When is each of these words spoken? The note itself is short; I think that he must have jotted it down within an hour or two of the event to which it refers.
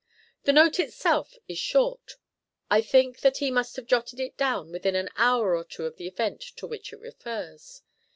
The 0.45 0.51
note 0.51 0.79
itself 0.79 1.37
is 1.47 1.59
short; 1.59 2.13
I 2.71 2.81
think 2.81 3.19
that 3.19 3.37
he 3.37 3.51
must 3.51 3.75
have 3.75 3.85
jotted 3.85 4.19
it 4.19 4.35
down 4.35 4.71
within 4.71 4.95
an 4.95 5.09
hour 5.15 5.55
or 5.55 5.63
two 5.63 5.85
of 5.85 5.97
the 5.97 6.07
event 6.07 6.41
to 6.55 6.65
which 6.65 6.91
it 6.91 6.99
refers. 6.99 7.83